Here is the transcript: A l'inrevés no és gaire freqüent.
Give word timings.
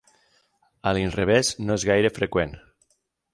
A 0.91 0.93
l'inrevés 0.97 1.51
no 1.67 1.77
és 1.81 1.85
gaire 1.91 2.13
freqüent. 2.17 2.57